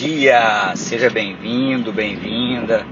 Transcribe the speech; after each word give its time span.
dia! 0.00 0.74
Seja 0.76 1.10
bem-vindo, 1.10 1.92
bem-vinda 1.92 2.86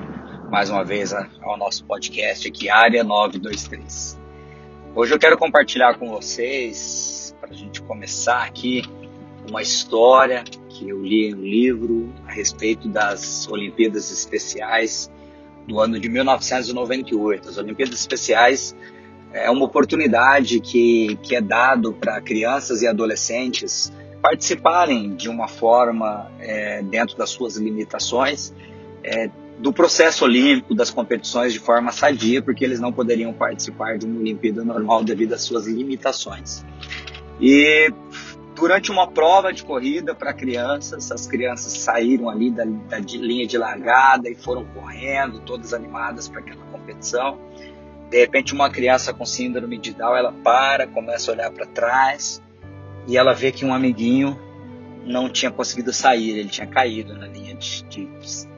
mais 0.51 0.69
uma 0.69 0.85
vez 0.85 1.11
ao 1.41 1.57
nosso 1.57 1.83
podcast 1.87 2.47
aqui, 2.47 2.69
Área 2.69 3.03
923. 3.03 4.19
Hoje 4.95 5.15
eu 5.15 5.19
quero 5.19 5.39
compartilhar 5.39 5.95
com 5.95 6.11
vocês, 6.11 7.35
para 7.41 7.49
a 7.49 7.55
gente 7.55 7.81
começar 7.81 8.43
aqui, 8.43 8.83
uma 9.49 9.63
história 9.63 10.45
que 10.69 10.87
eu 10.87 11.03
li 11.03 11.31
em 11.31 11.35
um 11.35 11.41
livro 11.41 12.13
a 12.27 12.31
respeito 12.31 12.87
das 12.91 13.49
Olimpíadas 13.49 14.11
Especiais 14.11 15.11
do 15.67 15.81
ano 15.81 15.99
de 15.99 16.11
1998. 16.11 17.49
As 17.49 17.57
Olimpíadas 17.57 18.01
Especiais 18.01 18.77
é 19.33 19.51
uma 19.51 19.65
oportunidade 19.65 20.61
que, 20.61 21.17
que 21.23 21.35
é 21.35 21.41
dado 21.41 21.95
para 21.95 22.21
crianças 22.21 22.83
e 22.83 22.87
adolescentes 22.87 23.91
participarem 24.21 25.15
de 25.15 25.29
uma 25.29 25.49
forma, 25.49 26.31
é, 26.41 26.83
dentro 26.83 27.17
das 27.17 27.31
suas 27.31 27.57
limitações, 27.57 28.53
é, 29.03 29.31
do 29.59 29.73
processo 29.73 30.25
olímpico, 30.25 30.75
das 30.75 30.91
competições 30.91 31.53
de 31.53 31.59
forma 31.59 31.91
sadia, 31.91 32.41
porque 32.41 32.65
eles 32.65 32.79
não 32.79 32.93
poderiam 32.93 33.33
participar 33.33 33.99
de 33.99 34.07
uma 34.07 34.21
Olimpíada 34.21 34.65
normal 34.65 35.03
devido 35.03 35.33
às 35.33 35.43
suas 35.43 35.67
limitações. 35.67 36.65
E 37.41 37.93
durante 38.55 38.91
uma 38.91 39.07
prova 39.07 39.53
de 39.53 39.65
corrida 39.65 40.15
para 40.15 40.33
crianças, 40.33 41.11
as 41.11 41.27
crianças 41.27 41.73
saíram 41.73 42.29
ali 42.29 42.51
da, 42.51 42.65
da 42.65 42.99
linha 42.99 43.47
de 43.47 43.59
largada 43.59 44.29
e 44.29 44.35
foram 44.35 44.65
correndo, 44.67 45.41
todas 45.41 45.73
animadas 45.73 46.29
para 46.29 46.41
aquela 46.41 46.65
competição. 46.67 47.39
De 48.11 48.19
repente, 48.19 48.55
uma 48.55 48.71
criança 48.71 49.13
com 49.13 49.25
síndrome 49.25 49.77
de 49.77 49.93
Down, 49.93 50.17
ela 50.17 50.33
para, 50.33 50.87
começa 50.87 51.31
a 51.31 51.35
olhar 51.35 51.51
para 51.51 51.67
trás 51.67 52.43
e 53.09 53.17
ela 53.17 53.33
vê 53.33 53.51
que 53.51 53.65
um 53.65 53.73
amiguinho 53.73 54.39
não 55.05 55.31
tinha 55.31 55.51
conseguido 55.51 55.93
sair, 55.95 56.39
ele 56.39 56.51
tinha 56.51 56.67
caído 56.67 57.15
na 57.15 57.27
linha 57.27 57.55
de, 57.55 57.83
de, 57.85 58.07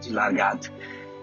de 0.00 0.12
largada. 0.12 0.68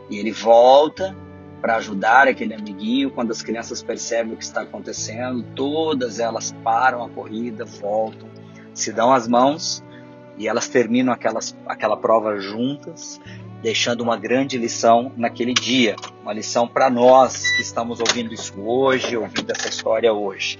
E 0.10 0.18
ele 0.18 0.32
volta 0.32 1.14
para 1.62 1.76
ajudar 1.76 2.30
aquele 2.30 2.54
amiguinho. 2.54 3.12
Quando 3.12 3.32
as 3.32 3.42
crianças 3.42 3.84
percebem 3.84 4.34
o 4.34 4.38
que 4.38 4.46
está 4.46 4.62
acontecendo, 4.62 5.44
todas 5.54 6.20
elas 6.20 6.56
param 6.64 7.04
a 7.04 7.10
corrida, 7.10 7.66
voltam, 7.66 8.30
se 8.74 8.94
dão 8.94 9.14
as 9.14 9.28
mãos 9.28 9.84
e 10.38 10.48
elas 10.48 10.70
terminam 10.70 11.12
aquelas, 11.12 11.58
aquela 11.66 11.98
prova 11.98 12.40
juntas, 12.40 13.20
deixando 13.62 14.02
uma 14.02 14.16
grande 14.16 14.58
lição 14.58 15.12
naquele 15.18 15.54
dia. 15.54 15.98
Uma 16.22 16.32
lição 16.32 16.66
para 16.66 16.90
nós 16.90 17.42
que 17.58 17.62
estamos 17.62 18.00
ouvindo 18.00 18.34
isso 18.34 18.54
hoje, 18.62 19.18
ouvindo 19.18 19.52
essa 19.52 19.68
história 19.68 20.14
hoje. 20.14 20.58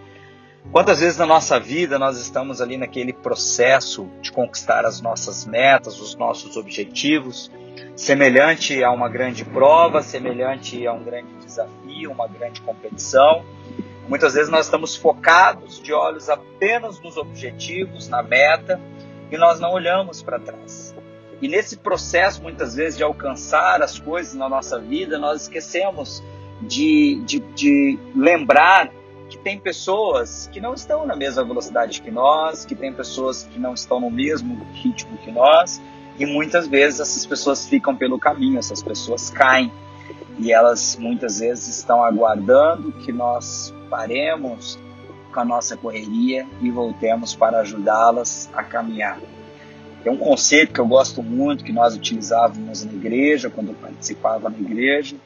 Quantas 0.72 1.00
vezes 1.00 1.18
na 1.18 1.26
nossa 1.26 1.60
vida 1.60 1.98
nós 1.98 2.20
estamos 2.20 2.62
ali 2.62 2.78
naquele 2.78 3.14
processo 3.14 4.10
de 4.22 4.32
conquistar 4.32 4.86
as 4.86 5.02
nossas 5.02 5.46
metas, 5.46 6.00
os 6.00 6.16
nossos 6.16 6.58
objetivos, 6.58 7.50
semelhante 7.96 8.84
a 8.84 8.92
uma 8.92 9.08
grande 9.08 9.46
prova, 9.46 10.02
semelhante 10.02 10.86
a 10.86 10.94
um 10.94 11.04
grande 11.04 11.34
desafio, 11.44 12.12
uma 12.12 12.28
grande 12.28 12.62
competição. 12.62 13.46
Muitas 14.10 14.34
vezes 14.34 14.50
nós 14.50 14.66
estamos 14.66 14.96
focados 14.96 15.82
de 15.82 15.94
olhos 15.94 16.30
apenas 16.30 17.00
nos 17.00 17.18
objetivos, 17.18 18.08
na 18.10 18.22
meta, 18.22 18.80
e 19.32 19.38
nós 19.38 19.60
não 19.60 19.72
olhamos 19.72 20.22
para 20.22 20.38
trás. 20.38 20.96
E 21.42 21.48
nesse 21.48 21.78
processo, 21.78 22.42
muitas 22.42 22.76
vezes, 22.76 22.98
de 22.98 23.04
alcançar 23.04 23.82
as 23.82 24.00
coisas 24.00 24.34
na 24.34 24.50
nossa 24.50 24.80
vida, 24.80 25.18
nós 25.18 25.44
esquecemos 25.44 26.24
de, 26.62 27.22
de, 27.26 27.40
de 27.40 28.00
lembrar 28.16 28.92
que 29.30 29.38
tem 29.38 29.60
pessoas 29.60 30.50
que 30.52 30.62
não 30.62 30.74
estão 30.74 31.06
na 31.06 31.16
mesma 31.16 31.44
velocidade 31.44 32.02
que 32.02 32.10
nós, 32.10 32.66
que 32.66 32.76
tem 32.76 32.94
pessoas 32.94 33.44
que 33.44 33.60
não 33.60 33.74
estão 33.74 34.00
no 34.00 34.10
mesmo 34.10 34.66
ritmo 34.74 35.18
que 35.18 35.32
nós, 35.32 35.82
e 36.18 36.26
muitas 36.26 36.68
vezes 36.68 37.00
essas 37.00 37.26
pessoas 37.26 37.68
ficam 37.68 37.96
pelo 37.96 38.18
caminho, 38.18 38.58
essas 38.58 38.82
pessoas 38.82 39.30
caem, 39.30 39.72
e 40.40 40.52
elas 40.52 40.96
muitas 41.00 41.40
vezes 41.40 41.68
estão 41.68 42.04
aguardando 42.04 42.92
que 42.92 43.12
nós 43.12 43.74
paremos 43.90 44.80
com 45.34 45.40
a 45.40 45.46
nossa 45.46 45.76
correria 45.76 46.48
e 46.62 46.72
voltemos 46.72 47.36
para 47.36 47.60
ajudá-las 47.60 48.50
a 48.54 48.64
caminhar. 48.64 49.20
Tem 50.04 50.12
um 50.12 50.18
conceito 50.18 50.74
que 50.74 50.80
eu 50.80 50.88
gosto 50.88 51.22
muito, 51.22 51.64
que 51.64 51.74
nós 51.74 51.96
utilizávamos 51.96 52.86
na 52.86 52.94
igreja, 52.94 53.50
quando 53.50 53.70
eu 53.70 53.76
participava 53.76 54.50
na 54.50 54.58
igreja, 54.58 55.18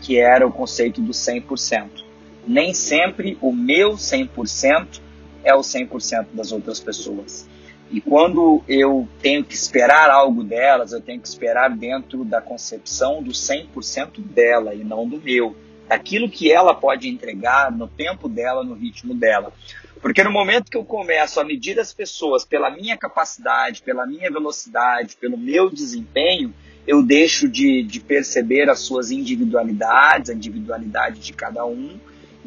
que 0.00 0.18
era 0.18 0.46
o 0.46 0.52
conceito 0.52 1.00
do 1.00 1.12
100% 1.12 2.07
nem 2.46 2.72
sempre 2.72 3.36
o 3.40 3.52
meu 3.52 3.92
100% 3.92 5.00
é 5.44 5.54
o 5.54 5.60
100% 5.60 6.28
das 6.32 6.52
outras 6.52 6.80
pessoas. 6.80 7.48
E 7.90 8.00
quando 8.00 8.62
eu 8.68 9.08
tenho 9.22 9.42
que 9.42 9.54
esperar 9.54 10.10
algo 10.10 10.44
delas, 10.44 10.92
eu 10.92 11.00
tenho 11.00 11.20
que 11.20 11.28
esperar 11.28 11.70
dentro 11.70 12.22
da 12.24 12.40
concepção 12.40 13.22
do 13.22 13.30
100% 13.30 14.20
dela 14.20 14.74
e 14.74 14.84
não 14.84 15.08
do 15.08 15.18
meu. 15.18 15.56
Daquilo 15.88 16.28
que 16.28 16.52
ela 16.52 16.74
pode 16.74 17.08
entregar 17.08 17.72
no 17.72 17.88
tempo 17.88 18.28
dela, 18.28 18.62
no 18.62 18.74
ritmo 18.74 19.14
dela. 19.14 19.54
Porque 20.02 20.22
no 20.22 20.30
momento 20.30 20.70
que 20.70 20.76
eu 20.76 20.84
começo 20.84 21.40
a 21.40 21.44
medir 21.44 21.80
as 21.80 21.94
pessoas 21.94 22.44
pela 22.44 22.70
minha 22.70 22.96
capacidade, 22.96 23.82
pela 23.82 24.06
minha 24.06 24.30
velocidade, 24.30 25.16
pelo 25.16 25.38
meu 25.38 25.70
desempenho, 25.70 26.52
eu 26.86 27.02
deixo 27.02 27.48
de, 27.48 27.82
de 27.82 28.00
perceber 28.00 28.68
as 28.68 28.80
suas 28.80 29.10
individualidades, 29.10 30.30
a 30.30 30.34
individualidade 30.34 31.20
de 31.20 31.32
cada 31.32 31.64
um, 31.64 31.98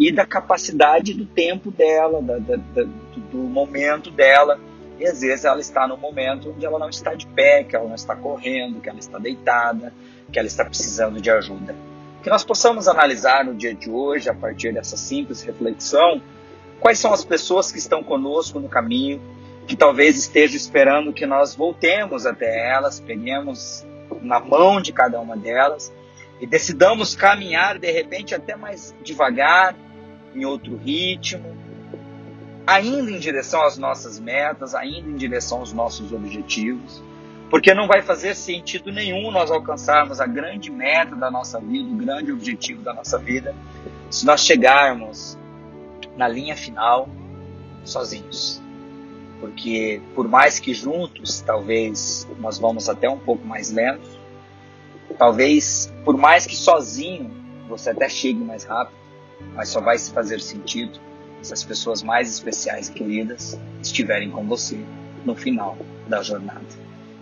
e 0.01 0.11
da 0.11 0.25
capacidade 0.25 1.13
do 1.13 1.27
tempo 1.27 1.69
dela, 1.69 2.23
da, 2.23 2.39
da, 2.39 2.55
da, 2.55 2.83
do 3.31 3.37
momento 3.37 4.09
dela. 4.09 4.59
E 4.99 5.05
às 5.05 5.21
vezes 5.21 5.45
ela 5.45 5.61
está 5.61 5.87
no 5.87 5.95
momento 5.95 6.49
onde 6.49 6.65
ela 6.65 6.79
não 6.79 6.89
está 6.89 7.13
de 7.13 7.27
pé, 7.27 7.63
que 7.63 7.75
ela 7.75 7.87
não 7.87 7.93
está 7.93 8.15
correndo, 8.15 8.81
que 8.81 8.89
ela 8.89 8.97
está 8.97 9.19
deitada, 9.19 9.93
que 10.33 10.39
ela 10.39 10.47
está 10.47 10.65
precisando 10.65 11.21
de 11.21 11.29
ajuda. 11.29 11.75
Que 12.23 12.31
nós 12.31 12.43
possamos 12.43 12.87
analisar 12.87 13.45
no 13.45 13.53
dia 13.53 13.75
de 13.75 13.91
hoje, 13.91 14.27
a 14.27 14.33
partir 14.33 14.73
dessa 14.73 14.97
simples 14.97 15.43
reflexão, 15.43 16.19
quais 16.79 16.97
são 16.97 17.13
as 17.13 17.23
pessoas 17.23 17.71
que 17.71 17.77
estão 17.77 18.03
conosco 18.03 18.59
no 18.59 18.67
caminho, 18.67 19.21
que 19.67 19.75
talvez 19.75 20.17
estejam 20.17 20.57
esperando 20.57 21.13
que 21.13 21.27
nós 21.27 21.53
voltemos 21.53 22.25
até 22.25 22.71
elas, 22.71 22.99
peguemos 22.99 23.85
na 24.23 24.39
mão 24.39 24.81
de 24.81 24.91
cada 24.91 25.19
uma 25.19 25.37
delas 25.37 25.93
e 26.39 26.47
decidamos 26.47 27.15
caminhar 27.15 27.77
de 27.77 27.91
repente 27.91 28.33
até 28.33 28.55
mais 28.55 28.95
devagar, 29.03 29.75
em 30.35 30.45
outro 30.45 30.77
ritmo, 30.77 31.55
ainda 32.65 33.11
em 33.11 33.19
direção 33.19 33.63
às 33.63 33.77
nossas 33.77 34.19
metas, 34.19 34.73
ainda 34.73 35.09
em 35.09 35.15
direção 35.15 35.59
aos 35.59 35.73
nossos 35.73 36.13
objetivos, 36.13 37.03
porque 37.49 37.73
não 37.73 37.87
vai 37.87 38.01
fazer 38.01 38.35
sentido 38.35 38.91
nenhum 38.91 39.29
nós 39.29 39.51
alcançarmos 39.51 40.21
a 40.21 40.25
grande 40.25 40.71
meta 40.71 41.15
da 41.15 41.29
nossa 41.29 41.59
vida, 41.59 41.89
o 41.89 41.97
grande 41.97 42.31
objetivo 42.31 42.81
da 42.81 42.93
nossa 42.93 43.17
vida, 43.17 43.53
se 44.09 44.25
nós 44.25 44.45
chegarmos 44.45 45.37
na 46.15 46.27
linha 46.27 46.55
final 46.55 47.09
sozinhos. 47.83 48.61
Porque 49.39 50.01
por 50.13 50.27
mais 50.27 50.59
que 50.59 50.73
juntos, 50.73 51.41
talvez 51.41 52.27
nós 52.39 52.57
vamos 52.59 52.87
até 52.87 53.09
um 53.09 53.17
pouco 53.17 53.45
mais 53.45 53.71
lentos, 53.71 54.17
talvez 55.17 55.91
por 56.05 56.15
mais 56.15 56.45
que 56.45 56.55
sozinho 56.55 57.31
você 57.67 57.89
até 57.89 58.07
chegue 58.07 58.39
mais 58.39 58.63
rápido, 58.63 59.00
mas 59.55 59.69
só 59.69 59.81
vai 59.81 59.97
se 59.97 60.11
fazer 60.11 60.39
sentido 60.39 60.99
se 61.41 61.53
as 61.53 61.63
pessoas 61.63 62.03
mais 62.03 62.29
especiais 62.29 62.89
e 62.89 62.93
queridas 62.93 63.59
estiverem 63.81 64.29
com 64.29 64.45
você 64.45 64.79
no 65.25 65.35
final 65.35 65.77
da 66.07 66.21
jornada. 66.21 66.65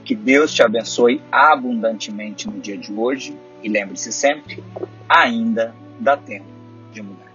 Que 0.03 0.15
Deus 0.15 0.53
te 0.53 0.63
abençoe 0.63 1.21
abundantemente 1.31 2.47
no 2.47 2.59
dia 2.59 2.77
de 2.77 2.91
hoje 2.91 3.37
e 3.61 3.69
lembre-se 3.69 4.11
sempre: 4.11 4.63
ainda 5.07 5.73
dá 5.99 6.17
tempo 6.17 6.47
de 6.91 7.01
mudar. 7.01 7.28